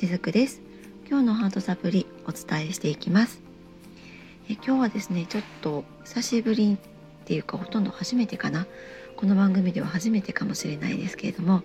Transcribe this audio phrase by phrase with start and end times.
[0.00, 0.62] しずくです。
[1.06, 3.42] 今日のハートサプリお伝えしていきます。
[4.48, 8.66] え今日はですねちょっと久しぶりっていうかほとんど初めてかな。
[9.14, 11.62] この番組では初めてかもしれないですけれども、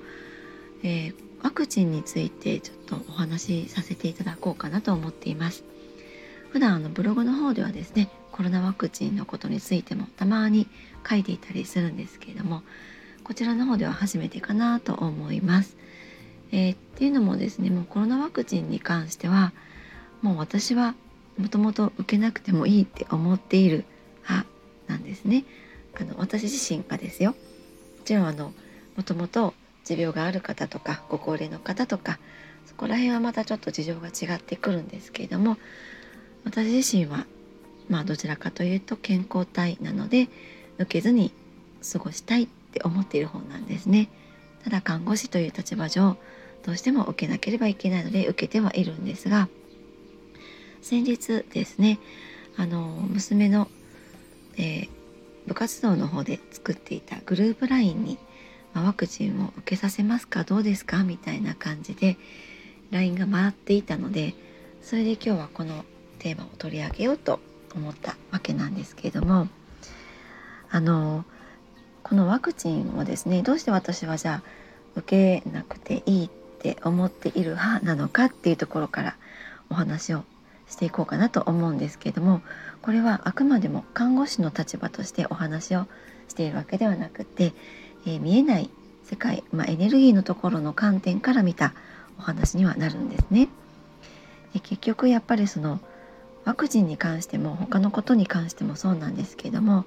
[0.83, 5.63] えー、ワクチンについてちょっとお話しさせていただこうかなと思っています。
[6.49, 10.67] 普段あのブログの方ではですねコロナワクチンのことについてもたまに
[11.09, 12.63] 書いていたりするんですけれども
[13.23, 15.77] こちらの方では初めてかなと思います。
[16.51, 19.53] えー、っていうのもですねもうコロナワクチンに関しては
[20.21, 20.95] もう私は
[21.37, 23.85] もともと受けなくてもいいって思っている
[24.23, 24.47] 派
[24.87, 25.43] なんですね。
[25.99, 27.31] あの私自身がですよ。
[27.31, 27.35] も
[28.05, 28.53] ちろんあの
[28.95, 29.53] もともと
[29.83, 32.19] 持病がある方とかご高齢の方とか
[32.65, 35.57] そこら辺はまたちょっと事情が違ってくるんですけれども
[36.43, 37.25] 私自身は
[37.89, 40.27] まあどちらかというと健康体なので
[40.77, 41.31] 受けずに
[41.91, 44.09] 過ごしたいって思っている方なんですね。
[44.65, 46.17] ただ看護師という立場上
[46.63, 49.47] どうしても受けなければいけないので受けてはいるんですが
[50.81, 51.99] 先日ですね
[52.57, 53.67] あの娘の、
[54.57, 54.89] えー、
[55.45, 58.17] 部活動の方で作っていたグループ LINE に、
[58.73, 62.17] ま、ワクチンを受けさせますかどうですかみたいな感じで
[62.89, 64.33] LINE が回っていたので
[64.81, 65.85] それで今日はこの
[66.17, 67.39] テーマを取り上げようと
[67.75, 69.47] 思ったわけなんですけれども
[70.71, 71.23] あの
[72.05, 74.49] このワクチンをですねどうして私はじゃあ
[74.95, 79.15] 受けなくていいって思っている派なのかっていうところから
[79.71, 80.23] お話を
[80.69, 82.41] していこうかなと思うんですけれども
[82.83, 85.87] これはあくまでも看護師の立場としてお話を
[86.27, 87.53] しているわけではなくて、
[88.05, 88.69] えー、見えない
[89.03, 91.73] 世界、まあ、エネルギーのところの観点から見た
[92.19, 93.49] お話にはなるんですね。
[94.53, 95.79] で結局やっぱりその
[96.43, 99.85] ワクチンに関しても他のことに関してもそうなんですけれども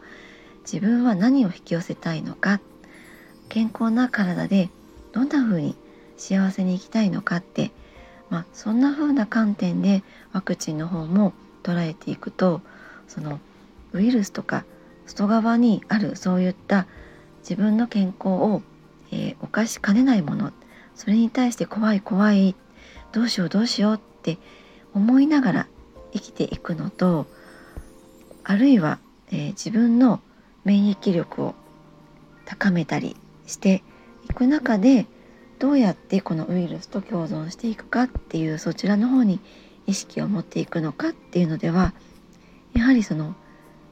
[0.71, 2.61] 自分は何を引き寄せたいのか
[3.49, 4.69] 健康な体で
[5.13, 5.75] どんな風に
[6.19, 7.71] 幸せに生きたいのかって、
[8.29, 10.03] まあ、そんな風な観点で
[10.35, 12.61] ワクチンの方も捉えていくと
[13.07, 13.41] その
[13.95, 14.67] ウイルスとか
[15.07, 16.87] 外側にあるそういった
[17.41, 18.63] 自分の健康を、
[19.11, 20.53] えー、犯しかねないもの
[20.95, 22.55] それに対して怖い怖い
[23.13, 24.37] どうしようどうしようって
[24.93, 25.67] 思いながら
[26.13, 27.27] 生きていくのと
[28.45, 28.99] あるいは、
[29.31, 30.21] えー、自分の
[30.69, 31.55] 免疫力を
[32.45, 33.83] 高めたりして
[34.29, 35.07] いく中で
[35.59, 39.41] どうやってこのウイルスと共存していくかっていうそちらの方に
[39.87, 41.95] 意識を持っていくのかっていうのでは
[42.75, 43.35] やはりその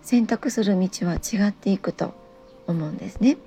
[0.03, 2.13] 選択する道は違っていくと
[2.67, 3.39] 思うんですね。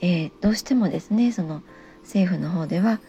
[0.00, 1.62] えー、どうしてもですねその
[2.02, 3.00] 政府の方では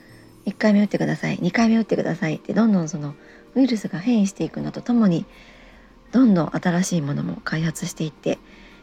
[0.48, 3.14] 1回目打ってください2回目打ってくださいってどんどんその
[3.54, 5.26] ウイルスが変異していくのとともに
[6.18, 8.40] どんどん新しいものも開発していって、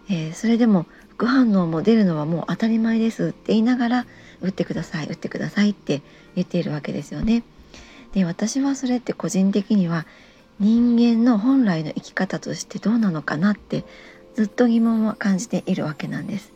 [0.08, 4.06] えー、それでも副反応も出るのはもう当たり前ですって言いながら
[4.40, 6.02] 打ってください打ってくださいって
[6.36, 7.42] 言っているわけですよね。
[8.12, 10.06] で私はそれって個人的には
[10.60, 13.84] 人間の本来の生き方としてどうなのかなって
[14.36, 16.52] ずっと疑問を感じているわけなんです。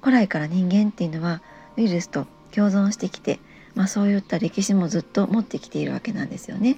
[0.00, 1.42] 古来から人間っていうのは
[1.76, 3.40] ウイルスと共存してきて、
[3.74, 6.76] まあ、そういった歴史もずっと持ってきているわけなんですよね。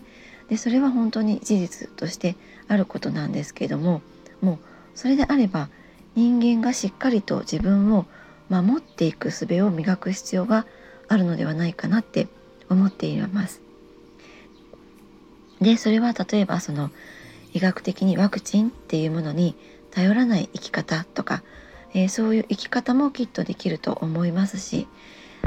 [0.48, 2.36] でそれは本当に事実として
[2.68, 4.02] あることなんですけども
[4.40, 4.58] もう
[4.94, 5.68] それであれば
[6.14, 8.06] 人間がしっかりと自分を
[8.48, 10.66] 守っていく術を磨く必要が
[11.08, 12.28] あるのではないかなって
[12.68, 13.60] 思っています。
[15.60, 16.90] でそれは例えばその
[17.52, 19.54] 医学的にワクチンっていうものに
[19.90, 21.42] 頼らない生き方とか、
[21.94, 24.86] えー、そういう生き方もきっとできると思いますし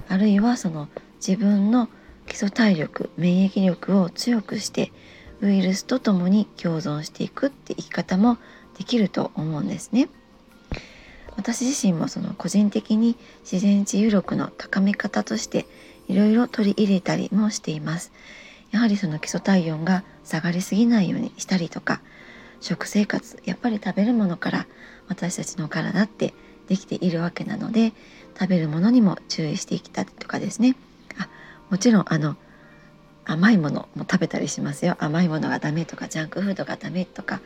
[0.08, 0.88] あるいはその
[1.26, 1.88] 自分の
[2.30, 4.94] 基礎体力免疫力を強くして
[5.42, 8.38] ウイルスと共に共存していくって生き方も
[8.78, 10.08] できると思うんですね。
[11.36, 13.18] 私自身もその個人的に
[13.50, 15.66] 自然治癒力の高め方として
[16.08, 18.12] いろいろ取り入れたりもしています。
[18.72, 22.02] やはりその基礎体温が下がりすぎないようにしたりとか
[22.62, 24.68] 食生活やっぱり食べるものから
[25.08, 26.34] 私たちの体って
[26.68, 27.94] できているわけなので
[28.40, 30.76] 食べるものにも注意していきたりとかですね
[31.70, 32.36] もちろんあの
[33.26, 34.96] 甘いものも食べたりしますよ。
[35.00, 37.42] 甘いものがダメとかジャンクフードがダメとか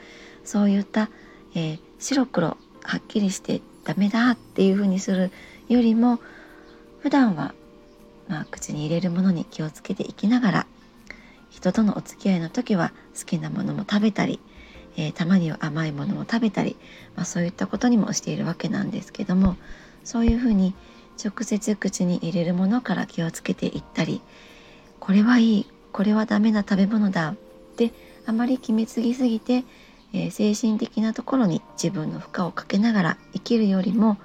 [0.46, 1.10] そういった、
[1.56, 2.58] えー、白黒は
[2.98, 5.32] っきりしてダメだっていうふうにする
[5.68, 6.20] よりも
[7.02, 7.54] 普段は
[8.28, 10.68] まあ、口に入れるものに気をつけていきながら
[11.50, 14.40] 人とのお付き合いの時は好きなものも食べたり、
[14.98, 16.76] えー、たまには甘いものも食べたり、
[17.16, 19.56] まあ、そういったことにもしているわけなんですけども
[20.04, 20.74] そういうふうに
[21.22, 24.22] 直接口に入れるものから気をつけていったり
[25.00, 27.36] これはいいこれはダメな食べ物だっ
[27.76, 27.92] て
[28.26, 29.64] あまり決めつぎすぎて、
[30.14, 34.18] えー、精神的なところに自分の負荷をかけながら生きるよりも、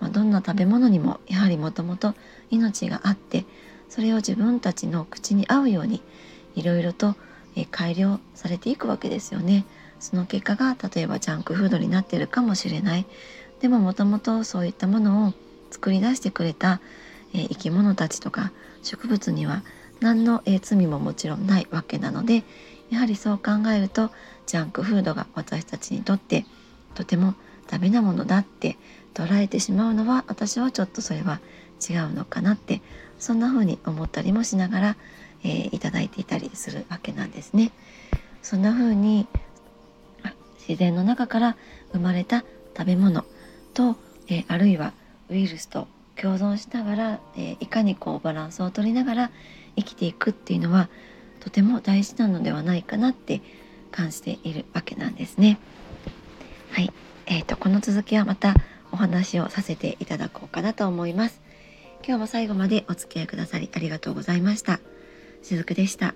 [0.00, 2.14] まあ、どんな食べ物にもやはりもともと
[2.50, 3.44] 命があって
[3.88, 6.02] それを自分たちの口に合うように
[6.56, 7.14] いろいろと
[7.70, 9.64] 改良されていくわけですよね。
[10.00, 13.06] その結果が例えばジャンクフードになってるかもしれない
[13.60, 15.32] でももともとそういったものを
[15.74, 16.80] 作り出してくれた、
[17.34, 18.52] えー、生き物たちとか
[18.84, 19.64] 植物には
[20.00, 22.44] 何の、えー、罪ももちろんないわけなので
[22.90, 24.10] やはりそう考えると
[24.46, 26.46] ジャンクフードが私たちにとって
[26.94, 27.34] とても
[27.68, 28.76] ダメなものだって
[29.14, 31.40] 捉えてしまうのは私はちょっとそれは
[31.88, 32.80] 違うのかなって
[33.18, 34.96] そんな風に思ったりもしながら、
[35.42, 37.72] えー、いただいていたりするわけなんですね。
[38.42, 39.26] そんな風に
[40.68, 41.56] 自然の中から
[41.92, 42.44] 生まれた
[42.76, 43.24] 食べ物
[43.72, 43.96] と、
[44.28, 44.92] えー、あるいは
[45.30, 49.30] ウイルスと共存しながら、えー、いかにこうバランスを取りながら
[49.76, 50.88] 生きていくっていうのは
[51.40, 53.42] とても大事なのではないかなって
[53.90, 55.58] 感じているわけなんですね。
[56.72, 56.92] はい、
[57.26, 58.54] えーと、この続きはまた
[58.90, 61.40] お話をさせていただこうかなと思います。
[62.06, 64.80] 今日も最後までお付き合いくださりありがとうございました。
[65.42, 66.14] しずくでした。